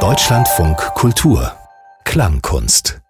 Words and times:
Deutschlandfunk 0.00 0.76
Kultur 0.94 1.56
Klangkunst 2.04 3.00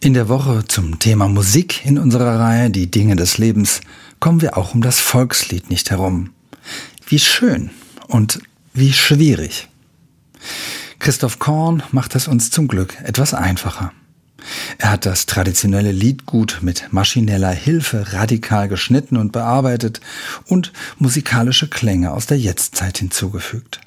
in 0.00 0.12
der 0.12 0.28
Woche 0.28 0.66
zum 0.68 0.98
Thema 0.98 1.28
Musik 1.28 1.86
in 1.86 1.96
unserer 1.96 2.38
Reihe 2.38 2.68
Die 2.68 2.90
Dinge 2.90 3.16
des 3.16 3.38
Lebens 3.38 3.80
kommen 4.20 4.42
wir 4.42 4.58
auch 4.58 4.74
um 4.74 4.82
das 4.82 5.00
Volkslied 5.00 5.70
nicht 5.70 5.90
herum. 5.90 6.34
Wie 7.06 7.18
schön 7.18 7.70
und 8.06 8.42
wie 8.74 8.92
schwierig. 8.92 9.68
Christoph 10.98 11.38
Korn 11.38 11.82
macht 11.90 12.14
es 12.14 12.28
uns 12.28 12.50
zum 12.50 12.68
Glück 12.68 13.00
etwas 13.02 13.32
einfacher. 13.32 13.92
Er 14.76 14.90
hat 14.90 15.06
das 15.06 15.24
traditionelle 15.24 15.92
Liedgut 15.92 16.58
mit 16.60 16.92
maschineller 16.92 17.52
Hilfe 17.52 18.12
radikal 18.12 18.68
geschnitten 18.68 19.16
und 19.16 19.32
bearbeitet 19.32 20.02
und 20.48 20.74
musikalische 20.98 21.70
Klänge 21.70 22.12
aus 22.12 22.26
der 22.26 22.38
Jetztzeit 22.38 22.98
hinzugefügt. 22.98 23.80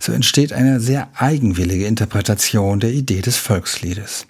So 0.00 0.12
entsteht 0.12 0.52
eine 0.52 0.80
sehr 0.80 1.08
eigenwillige 1.14 1.86
Interpretation 1.86 2.80
der 2.80 2.92
Idee 2.92 3.20
des 3.20 3.36
Volksliedes. 3.36 4.26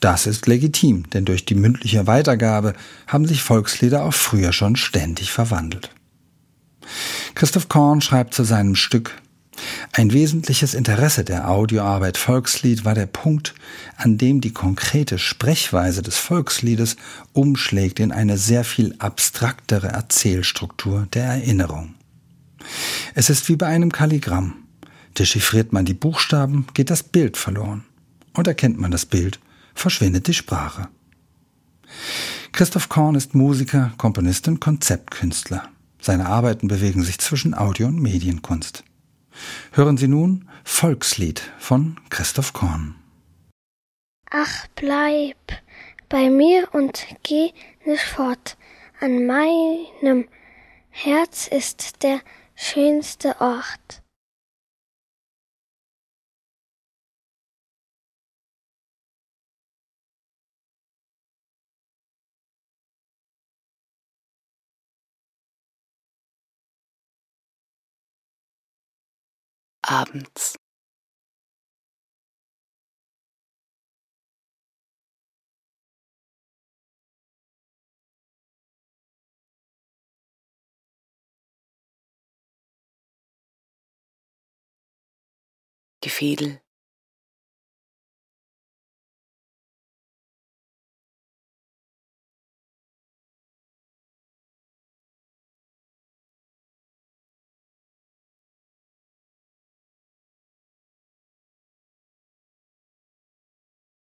Das 0.00 0.26
ist 0.26 0.46
legitim, 0.46 1.08
denn 1.10 1.24
durch 1.24 1.44
die 1.44 1.54
mündliche 1.54 2.06
Weitergabe 2.06 2.74
haben 3.06 3.26
sich 3.26 3.42
Volkslieder 3.42 4.04
auch 4.04 4.14
früher 4.14 4.52
schon 4.52 4.76
ständig 4.76 5.32
verwandelt. 5.32 5.90
Christoph 7.34 7.68
Korn 7.68 8.00
schreibt 8.00 8.34
zu 8.34 8.44
seinem 8.44 8.74
Stück 8.74 9.22
ein 9.92 10.12
wesentliches 10.12 10.74
Interesse 10.74 11.24
der 11.24 11.48
Audioarbeit 11.48 12.16
Volkslied 12.16 12.84
war 12.84 12.94
der 12.94 13.06
Punkt, 13.06 13.54
an 13.96 14.18
dem 14.18 14.40
die 14.40 14.52
konkrete 14.52 15.18
Sprechweise 15.18 16.02
des 16.02 16.16
Volksliedes 16.16 16.96
umschlägt 17.32 18.00
in 18.00 18.12
eine 18.12 18.38
sehr 18.38 18.64
viel 18.64 18.94
abstraktere 18.98 19.88
Erzählstruktur 19.88 21.06
der 21.12 21.24
Erinnerung. 21.24 21.94
Es 23.14 23.30
ist 23.30 23.48
wie 23.48 23.56
bei 23.56 23.66
einem 23.66 23.92
Kalligramm. 23.92 24.54
Dechiffriert 25.18 25.72
man 25.72 25.84
die 25.84 25.94
Buchstaben, 25.94 26.66
geht 26.74 26.90
das 26.90 27.02
Bild 27.02 27.36
verloren. 27.36 27.84
Und 28.34 28.46
erkennt 28.46 28.78
man 28.78 28.90
das 28.90 29.04
Bild, 29.04 29.38
verschwindet 29.74 30.26
die 30.26 30.34
Sprache. 30.34 30.88
Christoph 32.52 32.88
Korn 32.88 33.14
ist 33.14 33.34
Musiker, 33.34 33.92
Komponist 33.98 34.48
und 34.48 34.60
Konzeptkünstler. 34.60 35.68
Seine 36.00 36.26
Arbeiten 36.26 36.68
bewegen 36.68 37.02
sich 37.02 37.18
zwischen 37.18 37.54
Audio- 37.54 37.86
und 37.86 38.00
Medienkunst. 38.00 38.84
Hören 39.72 39.96
Sie 39.96 40.08
nun 40.08 40.48
Volkslied 40.64 41.42
von 41.58 41.98
Christoph 42.10 42.52
Korn. 42.52 42.94
Ach, 44.30 44.66
bleib 44.76 45.36
bei 46.08 46.30
mir 46.30 46.68
und 46.72 47.06
geh 47.22 47.52
nicht 47.86 48.04
fort. 48.04 48.56
An 49.00 49.26
meinem 49.26 50.28
Herz 50.90 51.48
ist 51.48 52.02
der 52.02 52.20
schönste 52.62 53.34
Ort. 53.40 54.02
abends. 69.84 70.61
Die 86.04 86.10
Fiedel 86.10 86.60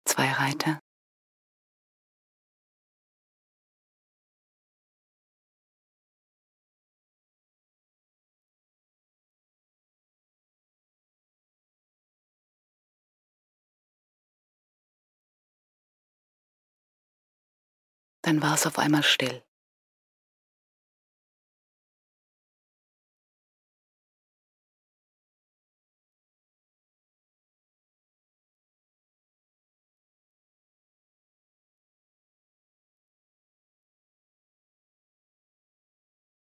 zwei 0.05 0.33
Reiter. 0.33 0.86
Dann 18.27 18.43
war 18.43 18.55
es 18.55 18.67
auf 18.67 18.81
einmal 18.81 19.05
still. 19.05 19.45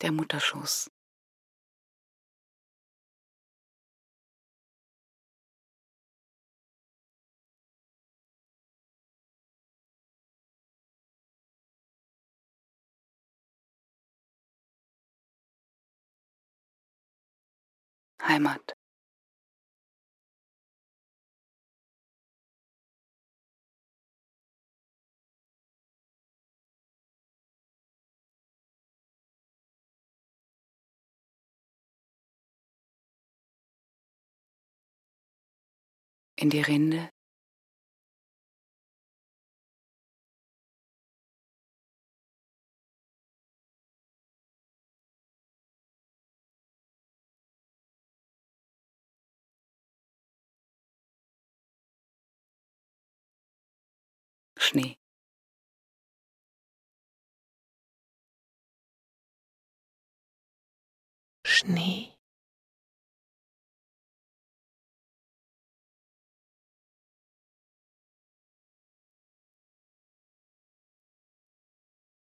der 0.00 0.12
Mutterschoß. 0.12 0.90
Heimat. 18.26 18.74
in 36.36 36.50
die 36.50 36.60
Rinde. 36.60 37.13
Schnee. 54.64 54.96
Schnee. 61.46 62.14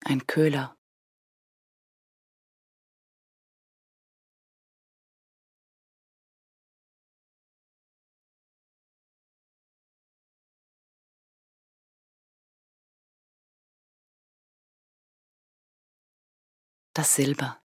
ein 0.06 0.27
Köhler. 0.27 0.77
Das 16.94 17.14
Silber. 17.17 17.64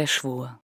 der 0.00 0.06
Schwur. 0.06 0.59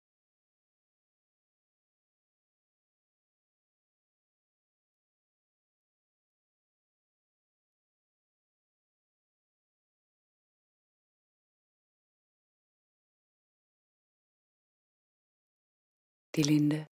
Die 16.36 16.42
Linde. 16.42 16.86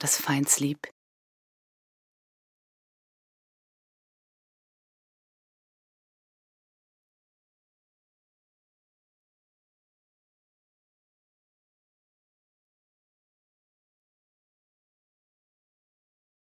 Das 0.00 0.16
Feinslieb. 0.20 0.88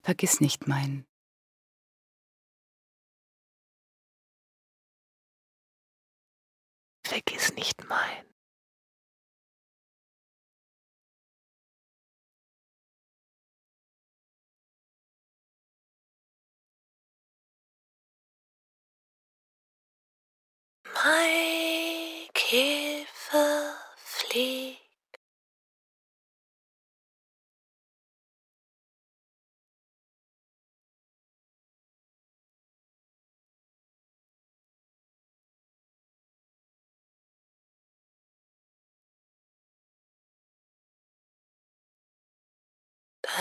Vergiss 0.05 0.41
nicht 0.41 0.67
mein. 0.67 1.07
Vergiss 7.07 7.55
nicht 7.55 7.85
mein. 7.89 8.32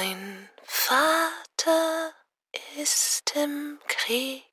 Dein 0.02 0.50
Vater 0.64 2.16
ist 2.76 3.36
im 3.36 3.80
Krieg. 3.88 4.44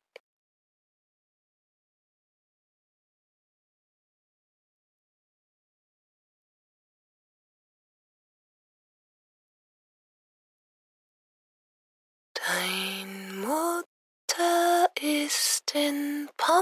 Dein 12.35 13.41
Mutter 13.41 14.91
ist 15.01 15.75
in 15.75 16.29
Pommerland. 16.37 16.59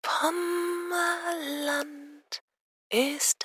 Pommerland 0.00 1.02
ist 2.90 3.44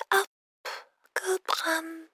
abgebrannt. 1.18 2.12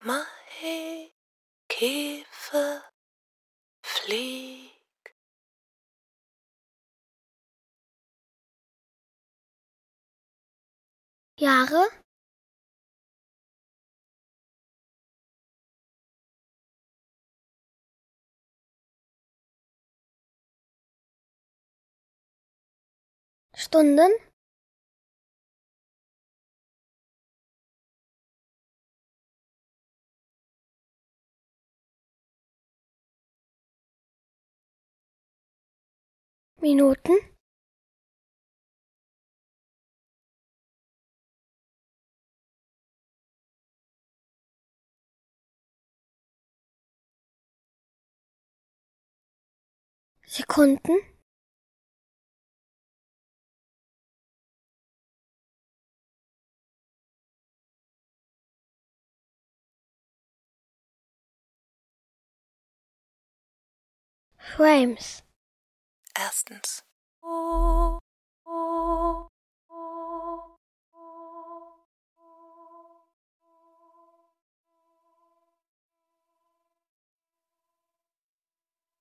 Mai 0.00 1.14
Käfer 1.68 2.82
flieg. 3.82 4.72
Jahre 11.38 12.05
Stunden? 23.66 24.12
Minuten? 36.60 37.18
Sekunden 50.26 51.15
Frames 64.56 65.22
Erstens. 66.16 66.82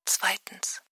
Zweitens. 0.06 0.85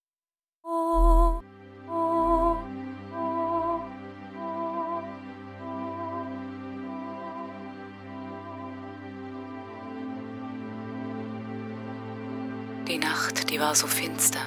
War 13.73 13.75
so 13.75 13.87
finster. 13.87 14.39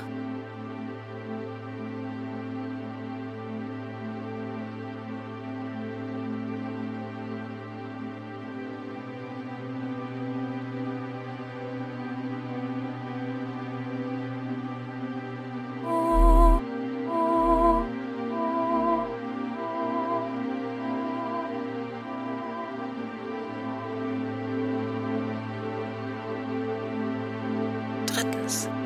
Drittens. 28.07 28.86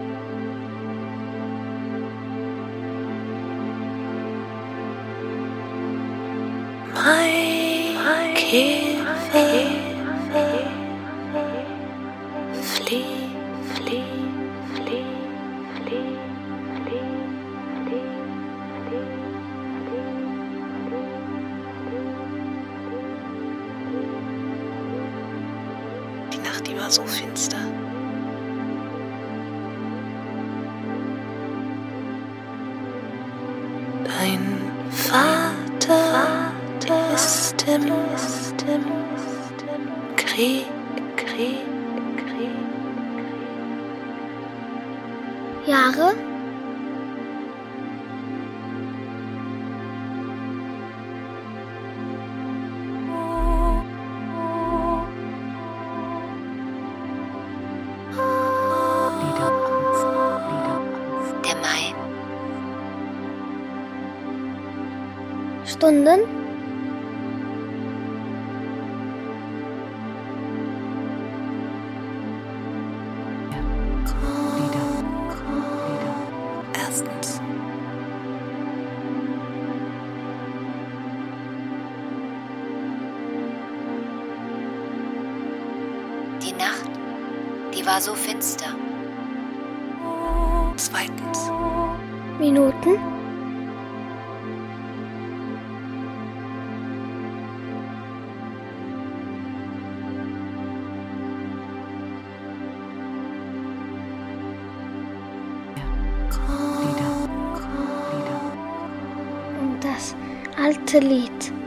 Elite. 110.94 111.59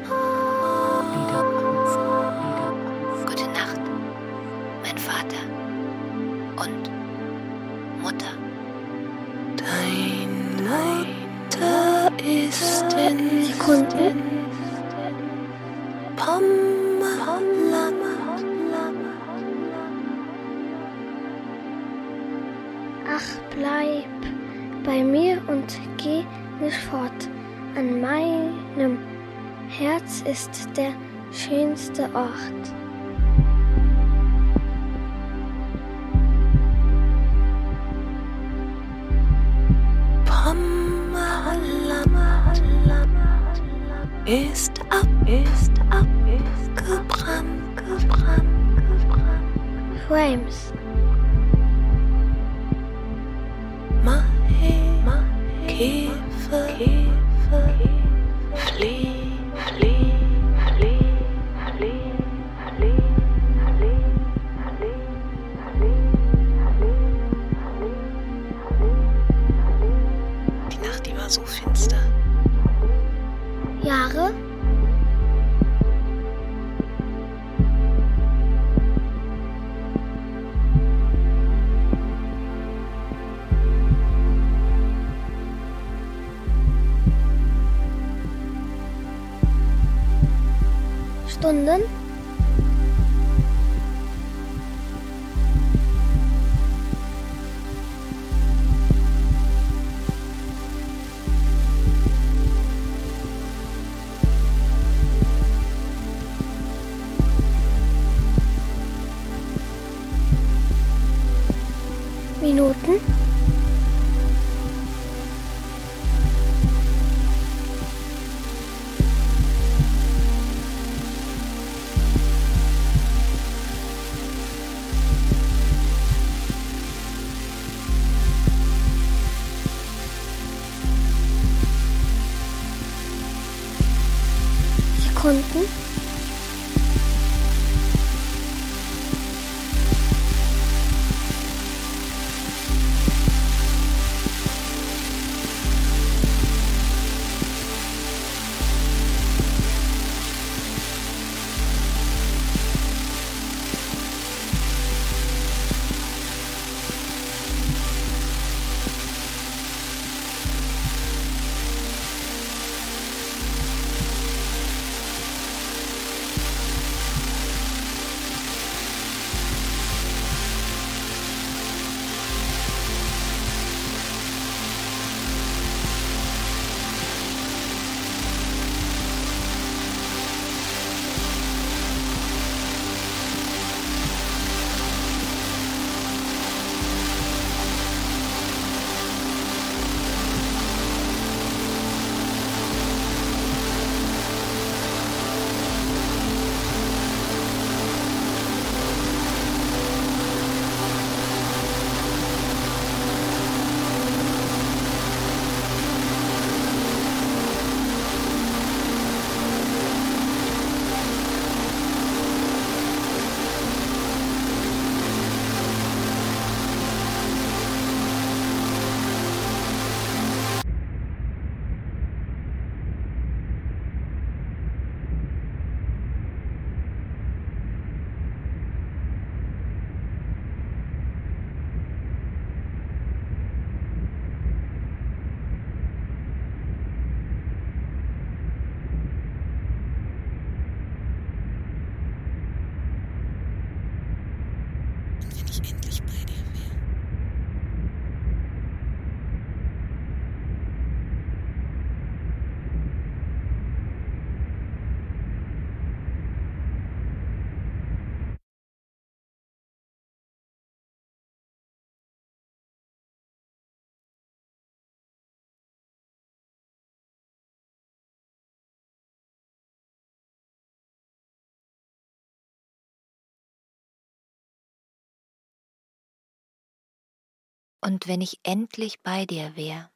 Und 277.85 278.07
wenn 278.07 278.21
ich 278.21 278.39
endlich 278.43 279.01
bei 279.03 279.25
dir 279.25 279.57
wär. 279.57 279.91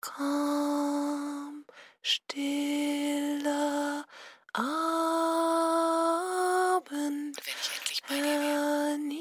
Komm, 0.00 1.66
stiller 2.00 4.06
Abend, 4.54 5.76
Wenn 7.44 7.54
ich 7.60 7.70
endlich 7.78 8.02
hernieder 8.08 9.15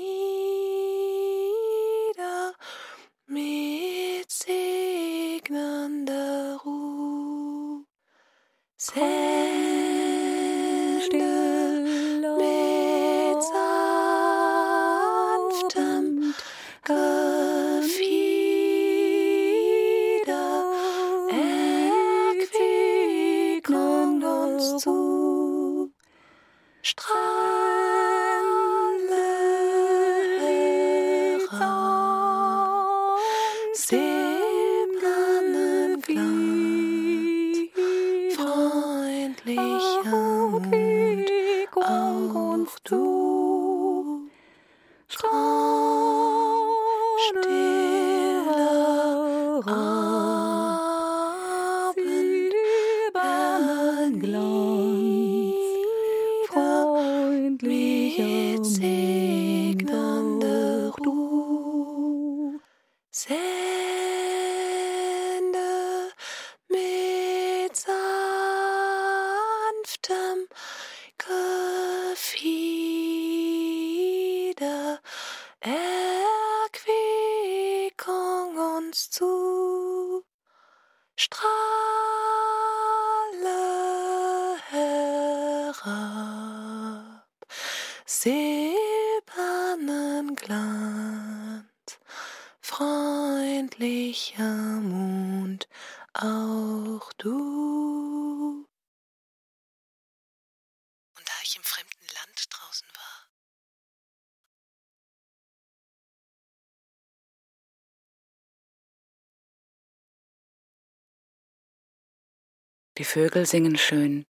Die 112.97 113.03
Vögel 113.03 113.45
singen 113.45 113.77
schön, 113.77 114.25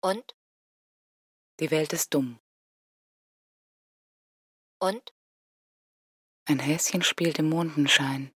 Und? 0.00 0.36
die 1.58 1.72
Welt 1.72 1.92
ist 1.92 2.14
dumm. 2.14 2.38
Und? 4.80 5.12
Ein 6.44 6.60
Häschen 6.60 7.02
spielt 7.02 7.40
im 7.40 7.48
Mondenschein. 7.48 8.32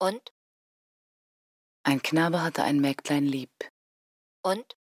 Und? 0.00 0.34
Ein 1.84 2.02
Knabe 2.02 2.42
hatte 2.42 2.64
ein 2.64 2.80
Mägdlein 2.80 3.26
lieb. 3.26 3.52
Und? 4.42 4.76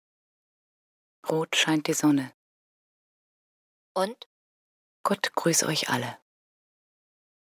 Rot 1.30 1.58
scheint 1.58 1.88
die 1.88 1.94
Sonne. 1.94 2.34
Und? 3.94 4.30
Gott 5.04 5.34
grüß 5.34 5.64
euch 5.64 5.90
alle. 5.90 6.18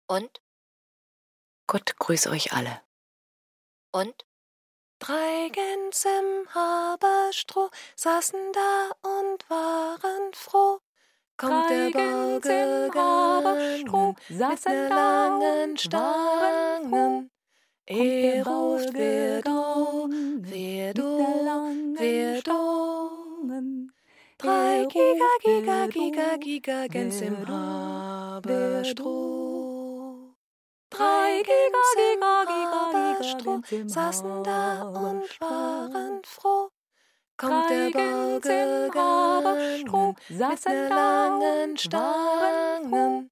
Und? 0.09 0.43
Gott 1.69 1.97
grüß 1.99 2.27
euch 2.27 2.53
alle. 2.53 2.83
Und? 3.93 4.25
Drei 5.01 5.49
Gänse 5.49 6.09
im 6.09 6.55
Haberstroh 6.55 7.71
saßen 7.97 8.53
da 8.53 8.93
und 9.01 9.49
waren 9.49 10.33
froh. 10.35 10.81
Kommt 11.39 11.71
der 11.71 11.91
Bau 11.91 12.39
gegangen 12.39 14.15
mit 14.29 14.67
ner 14.67 14.89
langen 14.91 15.79
Stangen. 15.79 17.31
Er 17.87 18.47
ruft, 18.47 18.93
wer 18.93 19.41
du, 19.41 20.11
wer 20.43 20.93
du, 20.93 21.19
wer 21.99 22.43
du. 22.43 23.89
Drei 24.37 24.85
Giga, 24.85 25.31
Giga, 25.43 25.87
Giga, 25.87 26.37
Giga 26.37 26.87
Gänse 26.89 27.25
im 27.25 27.49
Haberstroh. 27.49 29.50
Drei 31.01 31.41
Giga, 31.49 31.81
Giga, 31.97 32.45
Giga, 32.45 32.85
Giga 33.63 33.89
saßen 33.89 34.45
da 34.45 34.83
und 34.83 35.25
waren 35.41 36.21
froh. 36.25 36.69
Kommt 37.39 37.71
der 37.71 37.91
Bau 37.91 38.39
gegangen 38.39 40.15
mit 40.29 40.67
ner 40.67 40.89
langen 40.91 41.79
Stangen. 41.79 43.31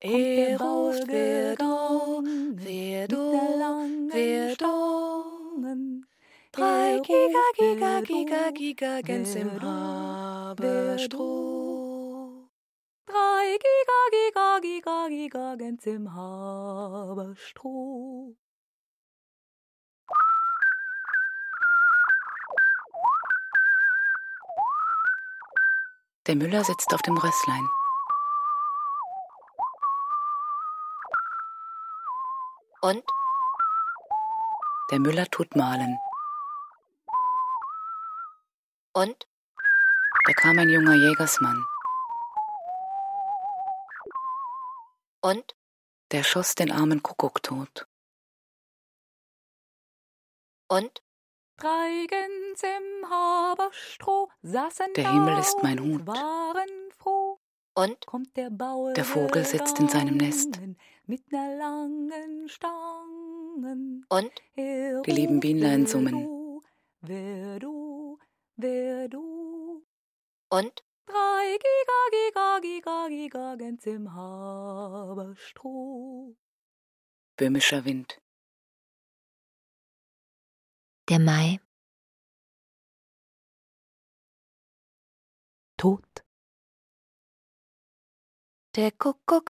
Er 0.00 0.60
ruft, 0.60 1.06
wer 1.06 1.54
du, 1.54 2.24
wer 2.54 3.06
du, 3.06 3.32
wer 4.10 4.56
du. 4.56 6.02
Drei 6.50 6.98
Giga, 6.98 7.44
Giga, 7.56 8.00
Giga, 8.00 8.50
Giga 8.50 9.00
Gänse 9.02 9.38
im 9.38 9.62
Haberstroh. 9.62 11.63
Drei 13.14 13.58
Giga, 13.64 14.00
Giga, 14.10 14.58
Giga, 14.58 15.08
Giga 15.08 15.54
Gänse 15.54 15.90
im 15.90 16.12
Haberstroh. 16.12 17.54
Der 26.26 26.34
Müller 26.34 26.64
sitzt 26.64 26.92
auf 26.92 27.02
dem 27.02 27.16
Rösslein. 27.16 27.68
Und? 32.80 33.04
Der 34.90 34.98
Müller 34.98 35.26
tut 35.26 35.54
mahlen. 35.54 35.96
Und? 38.92 39.28
Da 40.26 40.32
kam 40.32 40.58
ein 40.58 40.68
junger 40.68 40.94
Jägersmann. 40.94 41.64
Und? 45.24 45.56
Der 46.10 46.22
schoss 46.22 46.54
den 46.54 46.70
armen 46.70 47.02
Kuckuck 47.02 47.42
tot. 47.42 47.88
Und? 50.68 51.02
Drei 51.56 52.06
Gänse 52.06 52.66
im 52.66 53.08
Haberstroh 53.08 54.28
saßen 54.42 54.92
Der 54.96 55.10
Himmel 55.10 55.38
ist 55.38 55.62
mein 55.62 55.80
Hut. 55.80 56.06
waren 56.06 56.68
froh. 56.98 57.40
Und? 57.74 58.04
Kommt 58.04 58.36
der 58.36 58.50
Bauer 58.50 58.92
Der 58.92 59.06
Vogel 59.06 59.46
sitzt 59.46 59.80
in 59.80 59.88
seinem 59.88 60.18
Nest. 60.18 60.60
Mit 61.06 61.32
ner 61.32 61.56
langen 61.56 62.46
Stangen. 62.50 64.04
Und? 64.10 64.32
Die 64.58 65.10
lieben 65.10 65.40
Bienlein 65.40 65.86
summen. 65.86 66.60
Wer 67.00 67.60
du, 67.60 68.18
wer 68.56 69.08
du. 69.08 69.82
Und? 70.50 70.83
Drei 71.06 71.58
Giga, 71.64 72.00
Giga, 72.10 72.60
Giga, 72.60 73.08
Giga 73.08 73.56
Gänse 73.56 73.90
im 73.90 74.12
Haberstroh. 74.14 75.64
Böhmischer 77.36 77.84
Wind. 77.84 78.18
Der 81.08 81.18
Mai. 81.18 81.60
Tot. 85.76 86.24
Der 88.74 88.90
Kuckuck 88.92 89.48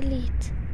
delete. 0.00 0.65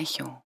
Echo. 0.00 0.42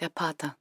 Der 0.00 0.08
Pater. 0.08 0.59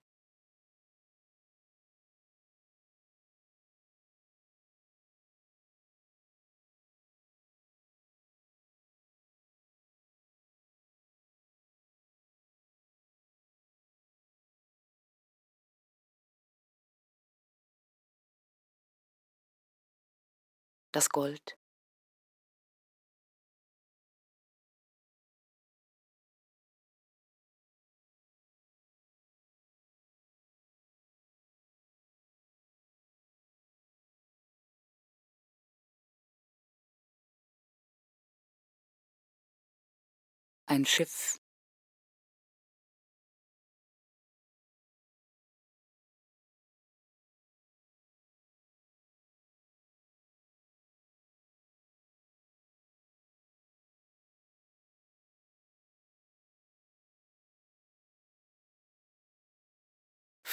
Das 20.95 21.09
Gold. 21.09 21.55
Ein 40.69 40.85
Schiff. 40.85 41.38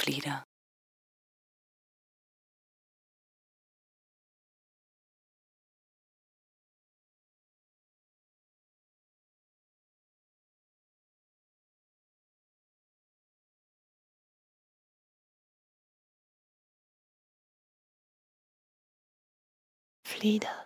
Flieder. 0.06 0.46
Flieder. 20.06 20.65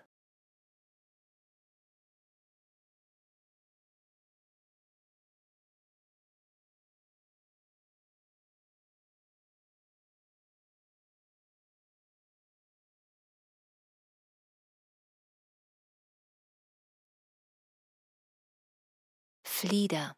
Flieder. 19.61 20.17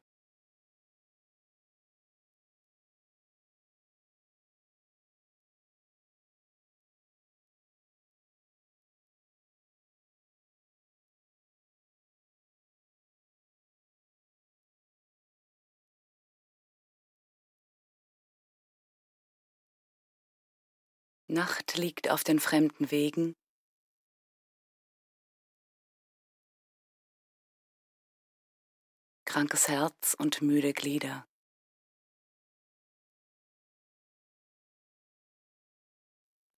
Nacht 21.26 21.76
liegt 21.76 22.08
auf 22.10 22.22
den 22.22 22.38
fremden 22.38 22.92
Wegen. 22.92 23.34
Krankes 29.32 29.66
Herz 29.66 30.12
und 30.12 30.42
müde 30.42 30.74
Glieder. 30.74 31.26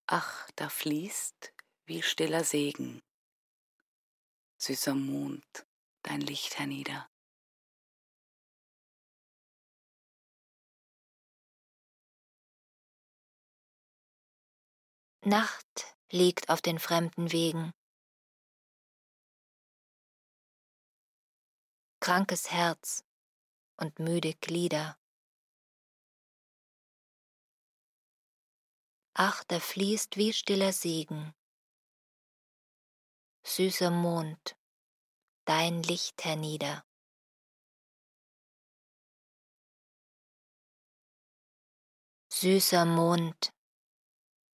Ach, 0.07 0.51
da 0.57 0.67
fließt 0.67 1.53
wie 1.85 2.01
stiller 2.01 2.43
Segen. 2.43 3.01
Süßer 4.57 4.93
Mond 4.93 5.65
dein 6.03 6.19
Licht 6.19 6.59
hernieder. 6.59 7.09
Nacht 15.23 15.95
liegt 16.11 16.49
auf 16.49 16.61
den 16.61 16.79
fremden 16.79 17.31
Wegen. 17.31 17.71
Krankes 22.05 22.51
Herz 22.51 23.03
und 23.77 23.97
müde 23.97 24.35
Glieder. 24.35 24.95
Ach, 29.15 29.43
da 29.45 29.59
fließt 29.59 30.15
wie 30.15 30.31
stiller 30.31 30.71
Segen. 30.71 31.33
Süßer 33.43 33.89
Mond, 33.89 34.55
dein 35.45 35.81
Licht 35.81 36.23
hernieder. 36.23 36.85
Süßer 42.31 42.85
Mond, 42.85 43.51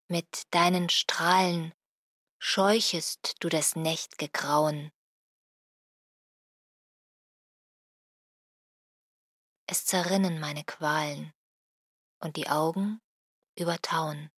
mit 0.07 0.45
deinen 0.55 0.89
Strahlen 0.89 1.75
scheuchest 2.39 3.43
du 3.43 3.49
das 3.49 3.75
nächt'ge 3.75 4.29
Es 9.73 9.85
zerrinnen 9.85 10.41
meine 10.41 10.65
Qualen 10.65 11.33
und 12.19 12.35
die 12.35 12.49
Augen 12.49 13.01
übertauen. 13.57 14.33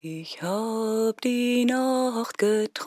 Ich 0.00 0.42
hab 0.42 1.22
die 1.22 1.64
Nacht 1.64 2.36
geträumet, 2.36 2.82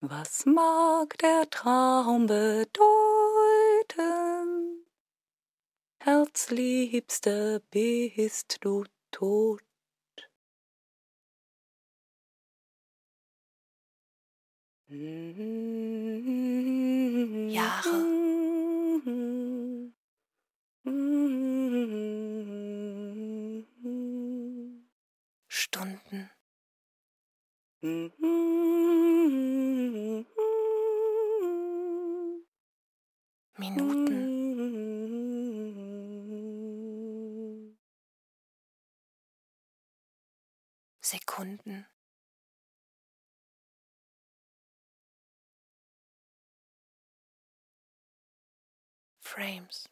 Was 0.00 0.46
mag 0.46 1.18
der 1.18 1.50
Traum 1.50 2.26
bedeuten? 2.26 3.07
Herzliebste, 6.00 7.60
bist 7.70 8.58
du 8.64 8.84
tot. 9.10 9.60
Jahre. 17.50 17.98
Stunden. 25.48 26.30
Frames. 49.38 49.86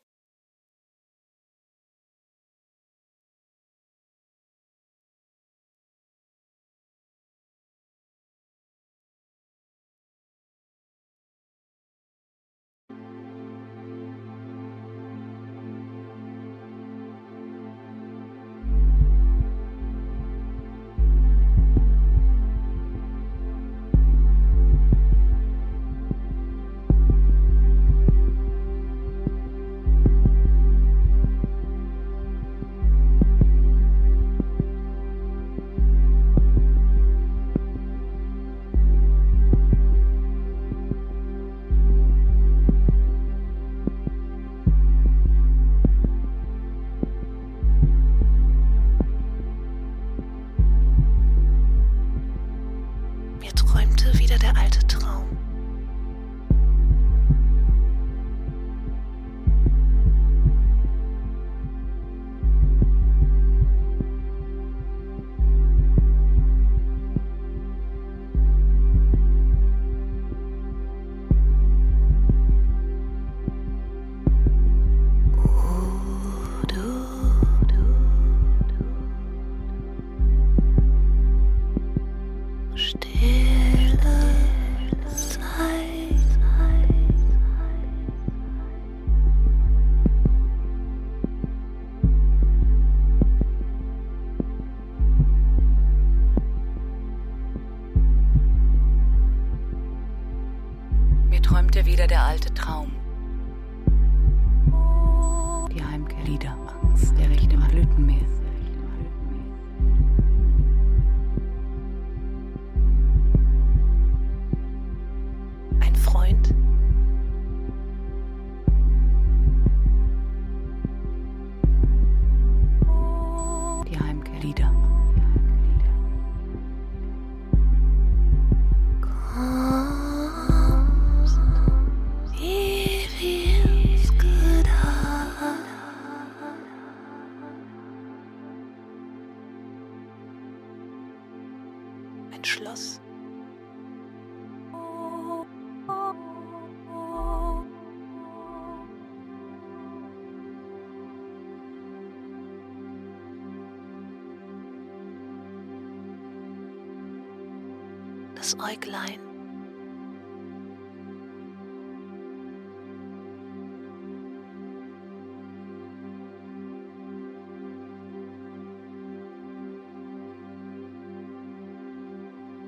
Das 158.57 158.71
Äuglein. 158.71 159.21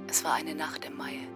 Es 0.09 0.25
war 0.25 0.35
eine 0.35 0.55
Nacht 0.55 0.85
im 0.85 0.97
Mai. 0.97 1.29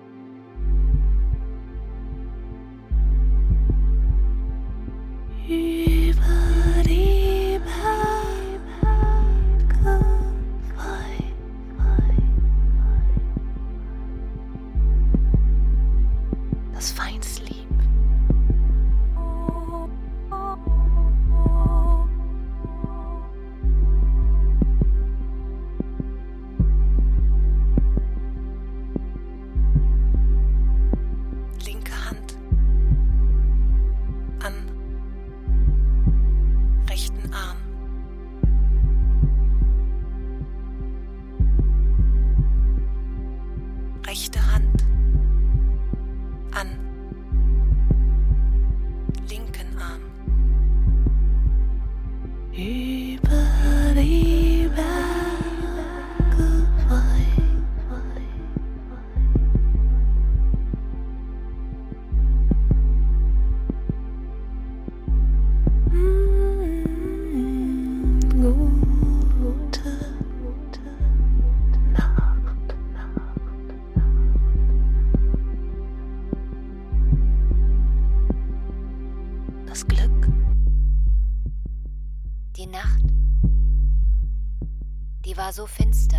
So 85.52 85.66
finster. 85.66 86.16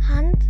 Hand, 0.00 0.42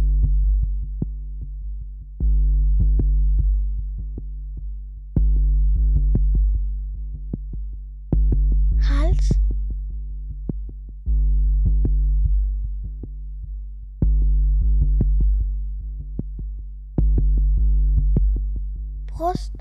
Hals, 8.81 9.33
Brust, 19.15 19.53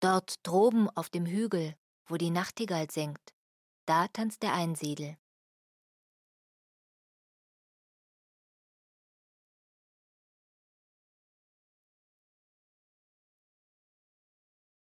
Dort 0.00 0.46
droben 0.46 0.90
auf 0.90 1.08
dem 1.08 1.24
Hügel, 1.24 1.74
wo 2.06 2.16
die 2.16 2.30
Nachtigall 2.30 2.90
singt, 2.90 3.34
da 3.86 4.08
tanzt 4.08 4.42
der 4.42 4.52
Einsiedel. 4.52 5.16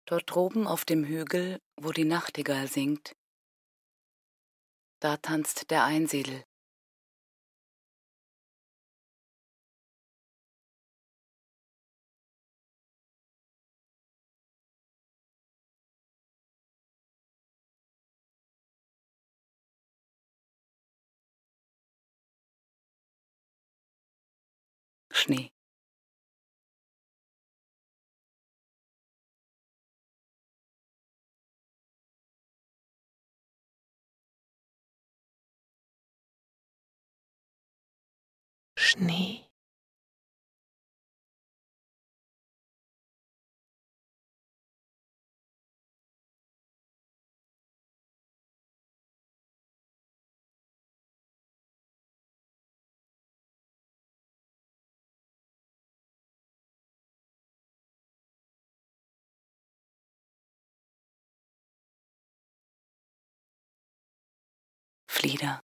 Dort 0.07 0.29
droben 0.29 0.67
auf 0.67 0.85
dem 0.85 1.03
Hügel, 1.03 1.59
wo 1.77 1.91
die 1.91 2.05
Nachtigall 2.05 2.67
singt, 2.67 3.15
da 4.99 5.17
tanzt 5.17 5.69
der 5.69 5.83
Einsiedel. 5.83 6.45
Schnee. 25.25 25.51
Schnee. 38.77 39.44
Flieder. 65.25 65.59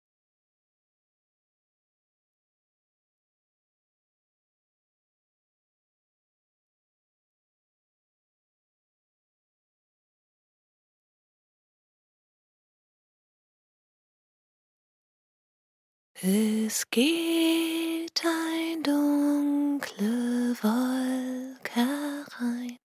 Es 16.22 16.88
geht 16.91 18.24
ein 18.24 18.84
dunkle 18.84 20.55
Wolke 20.62 21.74
herein, 21.74 22.78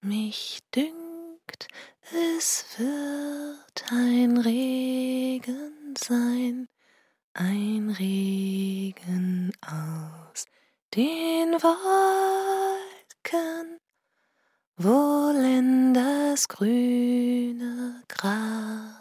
mich 0.00 0.60
dünkt, 0.74 1.68
es 2.10 2.78
wird 2.78 3.92
ein 3.92 4.38
Regen 4.38 4.73
sein, 6.04 6.68
ein 7.32 7.90
Regen 7.98 9.52
aus 9.62 10.44
den 10.94 11.54
Wolken, 11.62 13.00
wohl 14.76 15.94
das 15.94 16.48
grüne 16.48 18.02
Gras. 18.08 18.94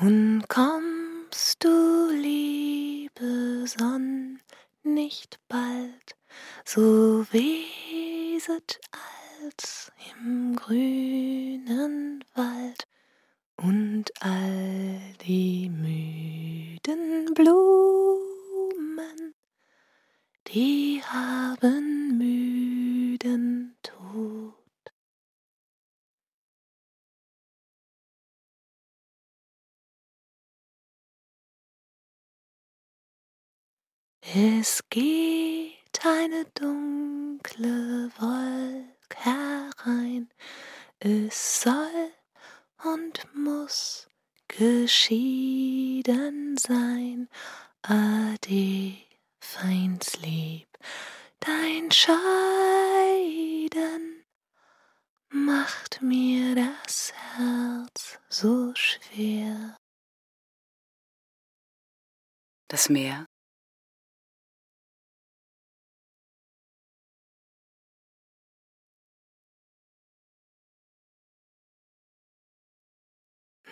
Und 0.00 0.44
kommst 0.48 1.62
du, 1.62 2.10
liebe 2.12 3.66
Sonn, 3.66 4.40
nicht 4.82 5.38
bald, 5.48 6.16
so 6.64 7.24
weset 7.32 8.80
als 8.90 9.92
im 10.16 10.56
grünen 10.56 12.24
Wald 12.34 12.86
und 13.56 14.10
all 14.20 15.00
die 15.24 15.70
müden 15.70 17.32
Blumen, 17.34 19.34
die 20.48 21.00
haben 21.04 22.18
müden 22.18 23.76
Tod. 23.82 24.54
Es 34.34 34.82
geht 34.88 35.81
eine 36.04 36.44
dunkle 36.54 38.10
Wolke 38.18 39.16
herein, 39.16 40.28
es 40.98 41.62
soll 41.62 42.12
und 42.84 43.26
muss 43.34 44.08
geschieden 44.48 45.46
sein. 46.56 47.28
Ade, 47.82 48.96
Feinslieb, 49.40 50.68
dein 51.40 51.90
Scheiden 51.90 52.12
macht 55.28 56.02
mir 56.02 56.54
das 56.54 57.12
Herz 57.36 58.18
so 58.28 58.72
schwer. 58.74 59.76
Das 62.68 62.88
Meer. 62.88 63.26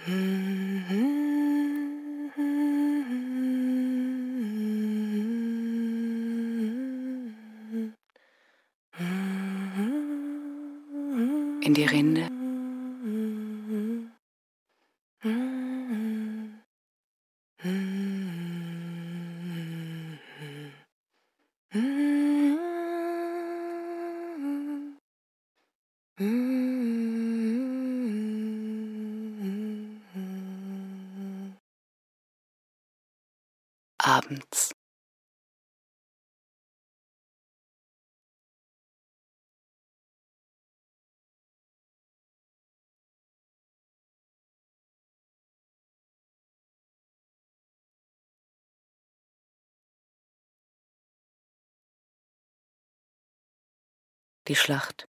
In 0.06 0.14
die 11.74 11.84
Rinde. 11.84 12.39
Abends. 34.20 34.72
Die 54.48 54.56
Schlacht. 54.56 55.09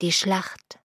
Die 0.00 0.12
Schlacht. 0.12 0.78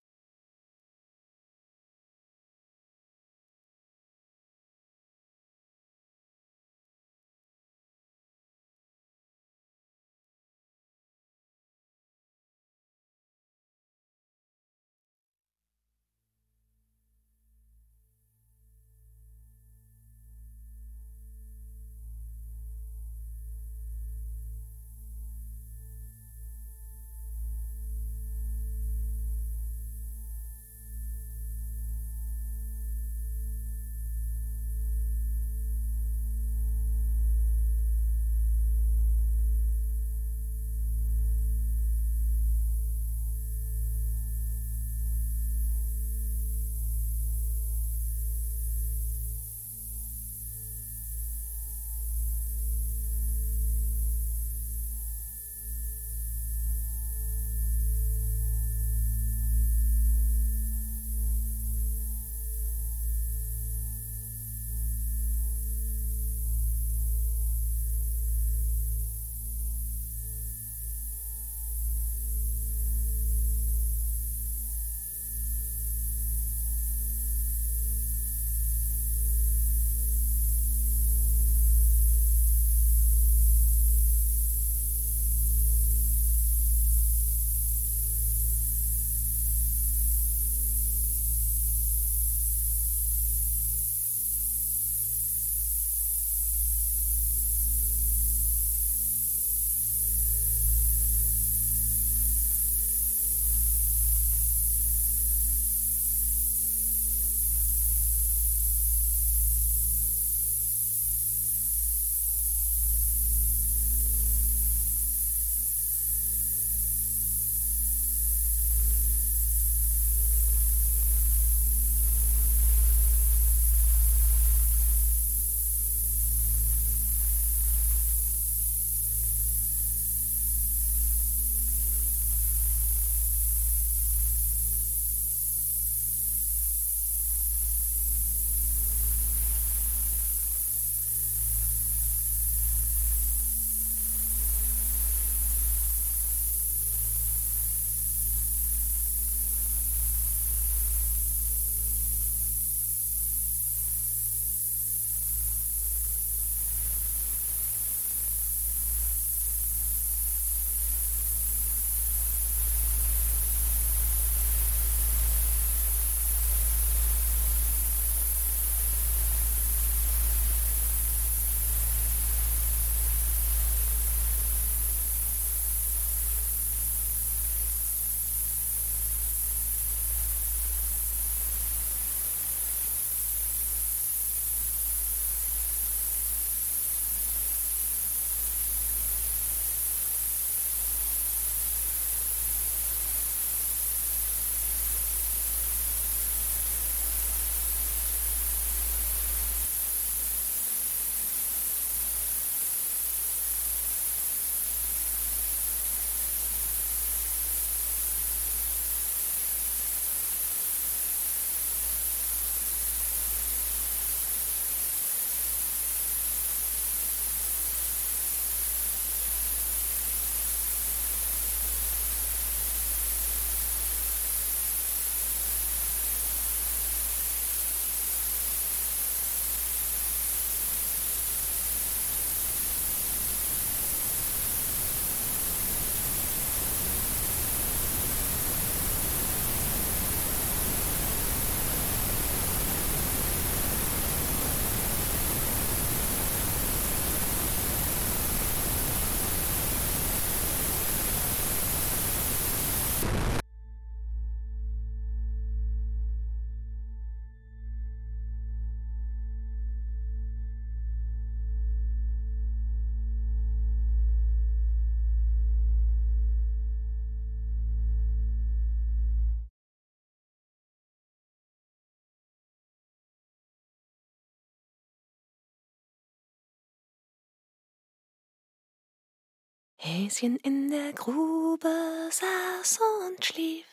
Häschen 279.87 280.37
in 280.37 280.71
der 280.71 280.93
Grube 280.93 282.09
saß 282.09 282.79
und 283.05 283.23
schlief, 283.23 283.67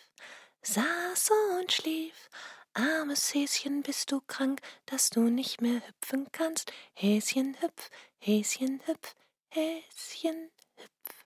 saß 0.60 1.30
und 1.58 1.72
schlief. 1.72 2.28
Armes 2.74 3.32
Häschen, 3.32 3.82
bist 3.82 4.12
du 4.12 4.20
krank, 4.20 4.60
dass 4.84 5.08
du 5.08 5.30
nicht 5.30 5.62
mehr 5.62 5.80
hüpfen 5.88 6.28
kannst? 6.30 6.70
Häschen 6.92 7.56
hüpf, 7.62 7.88
Häschen 8.18 8.82
hüpf, 8.84 9.14
Häschen 9.48 10.50
hüpf. 10.76 11.24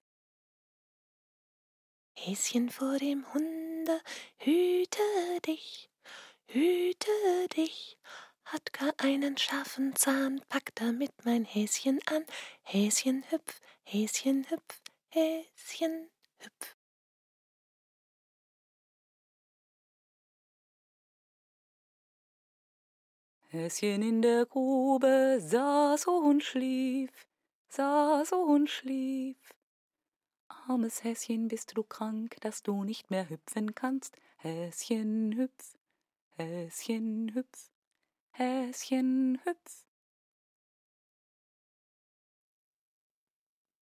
Häschen 2.16 2.70
vor 2.70 2.96
dem 2.98 3.26
Hunde, 3.34 4.00
hüte 4.38 5.40
dich, 5.44 5.90
hüte 6.46 7.48
dich. 7.56 7.98
Hat 8.44 8.72
gar 8.72 8.94
einen 8.98 9.36
scharfen 9.36 9.96
Zahn, 9.96 10.40
pack 10.48 10.70
damit 10.76 11.10
mein 11.24 11.44
Häschen 11.44 11.98
an. 12.06 12.24
Häschen 12.62 13.24
hüpf, 13.30 13.60
Häschen 13.88 14.44
hüpf, 14.50 14.82
Häschen 15.10 16.10
hüpf. 16.38 16.76
Häschen 23.46 24.02
in 24.02 24.22
der 24.22 24.44
Grube 24.46 25.38
saß 25.40 26.08
und 26.08 26.42
schlief, 26.42 27.12
saß 27.68 28.32
und 28.32 28.68
schlief. 28.68 29.38
Armes 30.48 31.04
Häschen, 31.04 31.46
bist 31.46 31.76
du 31.76 31.84
krank, 31.84 32.38
dass 32.40 32.64
du 32.64 32.82
nicht 32.82 33.12
mehr 33.12 33.28
hüpfen 33.30 33.76
kannst? 33.76 34.16
Häschen 34.38 35.36
hüpf, 35.36 35.78
Häschen 36.36 37.32
hüpf, 37.34 37.70
Häschen 38.32 39.40
hüpf. 39.44 39.85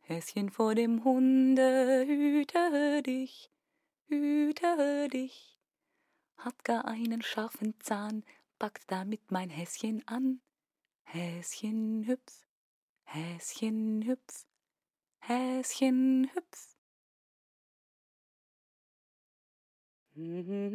Häschen 0.06 0.50
vor 0.50 0.74
dem 0.74 1.02
Hunde, 1.02 2.04
hüte 2.06 3.02
dich, 3.02 3.50
hüte 4.06 5.08
dich. 5.08 5.58
Hat 6.36 6.62
gar 6.62 6.84
einen 6.84 7.22
scharfen 7.22 7.80
Zahn, 7.80 8.22
packt 8.58 8.90
damit 8.90 9.30
mein 9.30 9.48
Häschen 9.48 10.06
an. 10.06 10.42
Häschen 11.04 12.06
hüpf, 12.06 12.46
Häschen 13.04 14.04
hüpf, 14.04 14.44
Häschen 15.20 16.30
hüpf. 16.34 16.74
Jahre. 20.16 20.74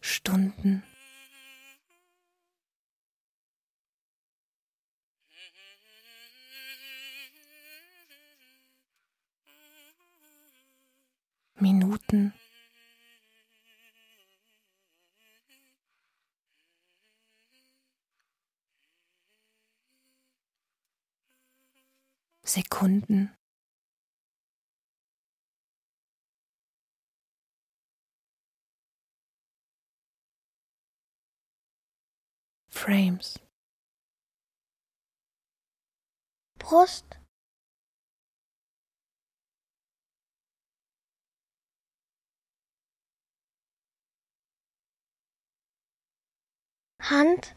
Stunden. 0.00 0.84
Minuten. 11.56 12.32
Sekunden. 22.52 23.34
Frames. 32.70 33.40
Brust, 36.58 37.18
Hand, 47.00 47.56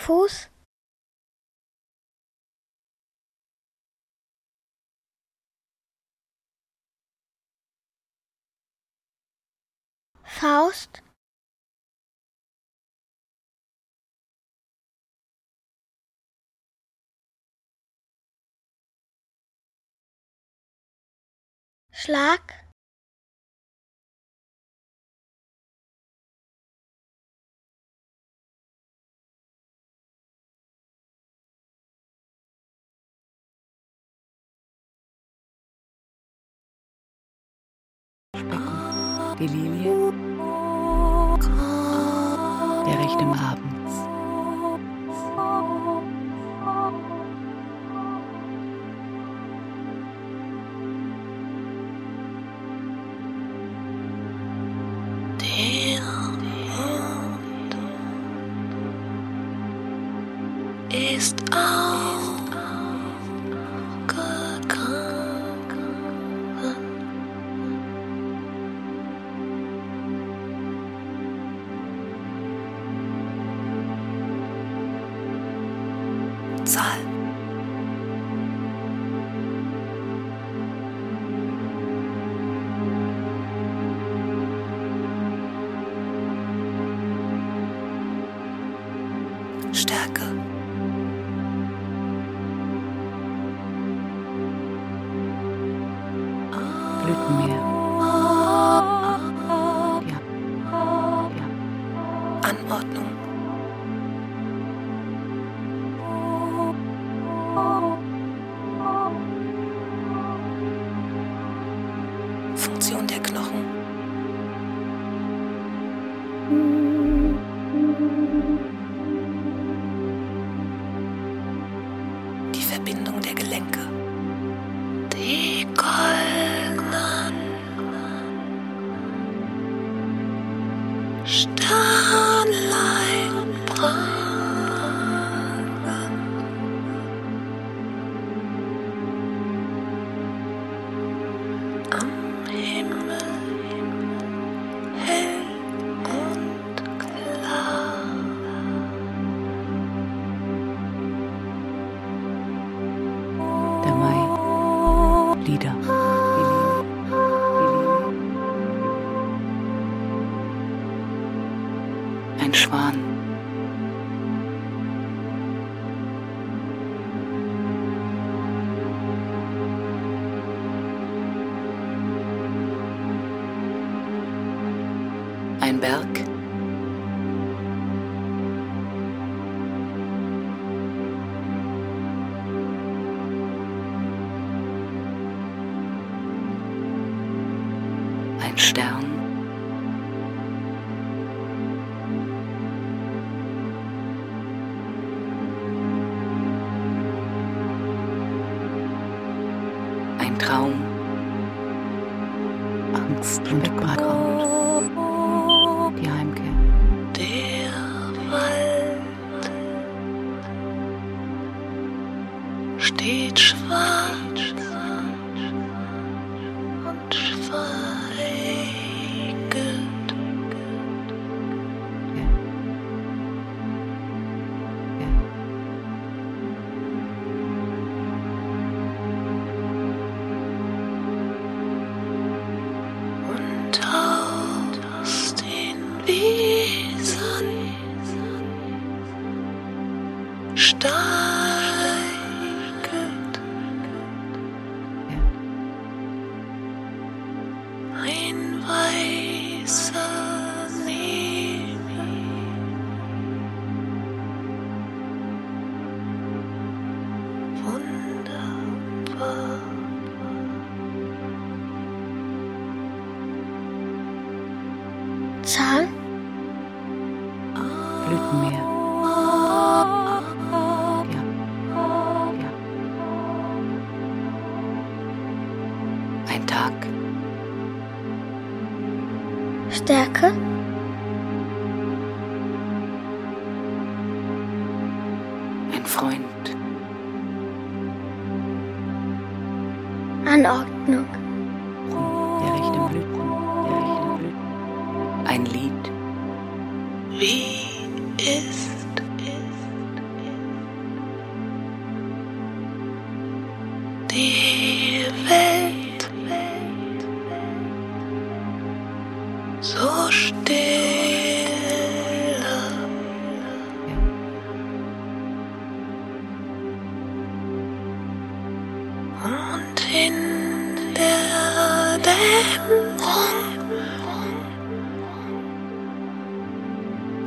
Fuß, 0.00 0.48
Faust, 10.24 11.02
Schlag, 21.92 22.69
Die 39.40 39.46
Lilie 39.46 40.12
der 42.84 42.98
rechten 42.98 43.32
Abends. 43.32 43.59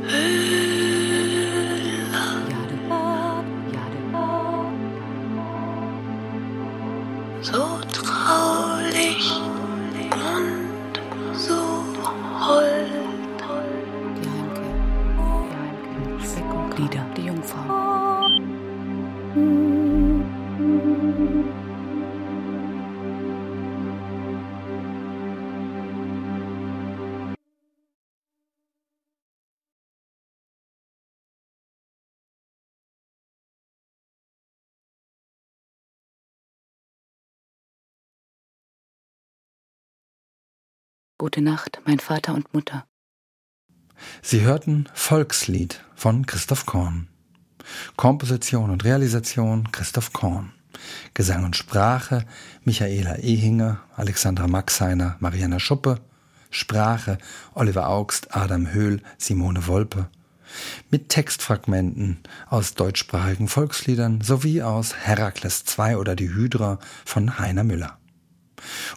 Ah. 0.06 0.54
Gute 41.24 41.40
Nacht, 41.40 41.80
mein 41.86 42.00
Vater 42.00 42.34
und 42.34 42.54
Mutter. 42.54 42.86
Sie 44.22 44.42
hörten 44.42 44.90
Volkslied 44.94 45.82
von 45.96 46.26
Christoph 46.26 46.66
Korn. 46.66 47.08
Komposition 47.96 48.70
und 48.70 48.84
Realisation 48.84 49.72
Christoph 49.72 50.12
Korn. 50.12 50.52
Gesang 51.14 51.46
und 51.46 51.56
Sprache 51.56 52.26
Michaela 52.66 53.20
Ehinger, 53.20 53.80
Alexandra 53.96 54.50
Maxheiner, 54.50 55.16
Mariana 55.22 55.62
Schuppe. 55.62 56.02
Sprache 56.50 57.18
Oliver 57.54 57.88
Augst, 57.88 58.36
Adam 58.36 58.74
Höhl, 58.74 59.02
Simone 59.18 59.66
Wolpe. 59.68 60.10
Mit 60.90 61.08
Textfragmenten 61.08 62.20
aus 62.50 62.74
deutschsprachigen 62.74 63.48
Volksliedern 63.48 64.20
sowie 64.20 64.62
aus 64.62 64.94
Herakles 64.94 65.64
II 65.80 65.96
oder 65.96 66.18
die 66.18 66.34
Hydra 66.34 66.80
von 67.06 67.40
Heiner 67.40 67.64
Müller. 67.64 67.98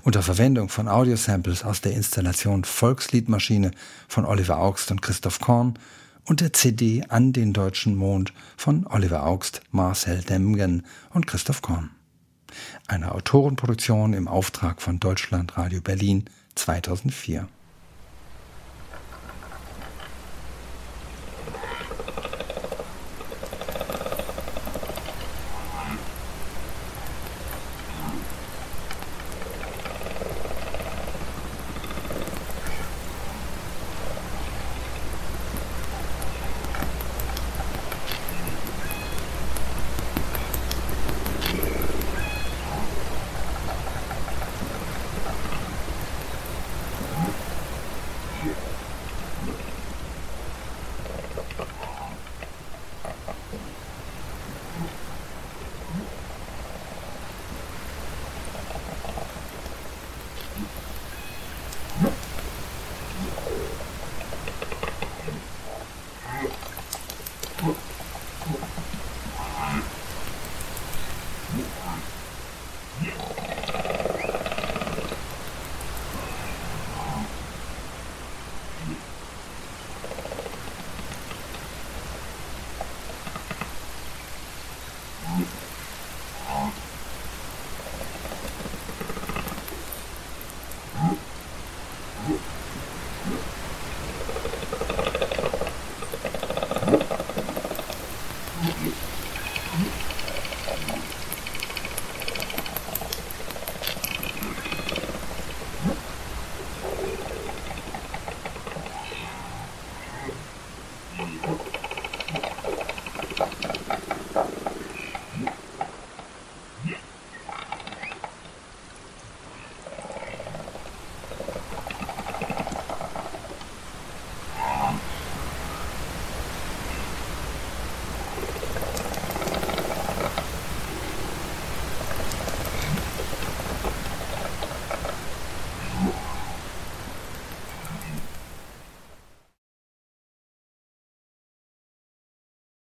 Unter 0.03 0.23
Verwendung 0.23 0.69
von 0.69 0.89
Audiosamples 0.89 1.65
aus 1.65 1.81
der 1.81 1.93
Installation 1.93 2.65
Volksliedmaschine 2.65 3.71
von 4.09 4.25
Oliver 4.25 4.59
Augst 4.59 4.91
und 4.91 5.03
Christoph 5.03 5.41
Korn 5.41 5.79
und 6.25 6.41
der 6.41 6.53
CD 6.53 7.05
An 7.09 7.33
den 7.33 7.53
deutschen 7.53 7.97
Mond 7.97 8.33
von 8.57 8.87
Oliver 8.87 9.25
Augst, 9.25 9.61
Marcel 9.71 10.23
Demgen 10.23 10.85
und 11.11 11.27
Christoph 11.27 11.63
Korn. 11.63 11.91
Eine 12.87 13.13
Autorenproduktion 13.13 14.13
im 14.13 14.29
Auftrag 14.29 14.83
von 14.83 15.01
Deutschlandradio 15.01 15.81
Berlin 15.81 16.25
2004. 16.55 17.49